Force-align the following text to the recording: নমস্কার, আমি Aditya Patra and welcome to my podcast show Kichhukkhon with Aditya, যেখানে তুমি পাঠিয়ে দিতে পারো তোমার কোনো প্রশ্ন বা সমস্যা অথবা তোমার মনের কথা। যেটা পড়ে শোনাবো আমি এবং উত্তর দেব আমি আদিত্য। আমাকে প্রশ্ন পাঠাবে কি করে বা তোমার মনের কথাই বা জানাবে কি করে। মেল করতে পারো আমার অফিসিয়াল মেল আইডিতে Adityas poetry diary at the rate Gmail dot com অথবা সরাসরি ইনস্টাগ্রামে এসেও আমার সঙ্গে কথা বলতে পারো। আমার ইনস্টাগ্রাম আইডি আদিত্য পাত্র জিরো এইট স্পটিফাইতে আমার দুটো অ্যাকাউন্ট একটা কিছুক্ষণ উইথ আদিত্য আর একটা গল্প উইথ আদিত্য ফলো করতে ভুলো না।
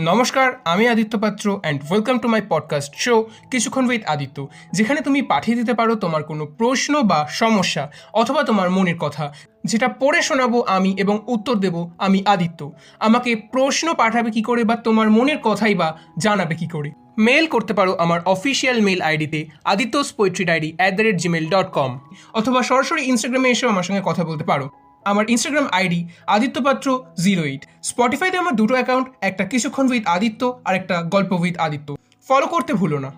নমস্কার, 0.00 0.52
আমি 0.64 0.88
Aditya 0.88 1.18
Patra 1.18 1.58
and 1.62 1.82
welcome 1.90 2.18
to 2.18 2.28
my 2.28 2.42
podcast 2.48 2.94
show 2.96 3.26
Kichhukkhon 3.50 3.88
with 3.88 4.02
Aditya, 4.06 4.48
যেখানে 4.72 5.00
তুমি 5.00 5.22
পাঠিয়ে 5.22 5.56
দিতে 5.56 5.74
পারো 5.74 5.94
তোমার 5.94 6.22
কোনো 6.22 6.46
প্রশ্ন 6.46 7.02
বা 7.02 7.26
সমস্যা 7.30 7.90
অথবা 8.12 8.42
তোমার 8.42 8.70
মনের 8.70 8.98
কথা। 8.98 9.32
যেটা 9.64 9.88
পড়ে 9.88 10.22
শোনাবো 10.22 10.62
আমি 10.62 10.94
এবং 10.98 11.22
উত্তর 11.26 11.54
দেব 11.54 11.90
আমি 11.98 12.22
আদিত্য। 12.26 12.72
আমাকে 12.98 13.36
প্রশ্ন 13.36 13.94
পাঠাবে 13.94 14.30
কি 14.30 14.42
করে 14.42 14.64
বা 14.64 14.76
তোমার 14.76 15.10
মনের 15.10 15.38
কথাই 15.42 15.74
বা 15.74 15.98
জানাবে 16.18 16.54
কি 16.54 16.66
করে। 16.66 16.90
মেল 17.18 17.46
করতে 17.46 17.72
পারো 17.74 17.94
আমার 17.94 18.20
অফিসিয়াল 18.24 18.80
মেল 18.80 19.00
আইডিতে 19.02 19.46
Adityas 19.64 20.12
poetry 20.12 20.44
diary 20.44 20.72
at 20.76 20.94
the 20.94 21.02
rate 21.02 21.16
Gmail 21.16 21.46
dot 21.46 21.72
com 21.72 21.98
অথবা 22.34 22.62
সরাসরি 22.62 23.02
ইনস্টাগ্রামে 23.04 23.50
এসেও 23.50 23.68
আমার 23.70 23.82
সঙ্গে 23.82 24.02
কথা 24.04 24.24
বলতে 24.24 24.44
পারো। 24.44 24.70
আমার 25.06 25.24
ইনস্টাগ্রাম 25.30 25.66
আইডি 25.72 26.00
আদিত্য 26.26 26.56
পাত্র 26.66 26.86
জিরো 27.24 27.42
এইট 27.44 27.62
স্পটিফাইতে 27.82 28.36
আমার 28.38 28.54
দুটো 28.56 28.74
অ্যাকাউন্ট 28.74 29.06
একটা 29.20 29.44
কিছুক্ষণ 29.44 29.86
উইথ 29.90 30.04
আদিত্য 30.06 30.42
আর 30.64 30.74
একটা 30.74 30.96
গল্প 31.14 31.30
উইথ 31.42 31.56
আদিত্য 31.58 31.88
ফলো 32.28 32.46
করতে 32.46 32.72
ভুলো 32.74 32.98
না। 32.98 33.10